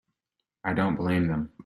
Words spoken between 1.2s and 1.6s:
them.